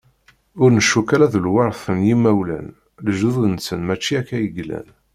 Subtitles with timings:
[0.63, 2.67] Ur ncuk ara d lwert n yimawlan,
[3.03, 4.89] lejdud-nsen mačči akka i llan.